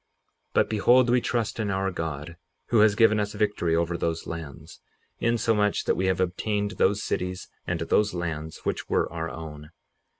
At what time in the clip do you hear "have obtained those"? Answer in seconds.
6.07-7.03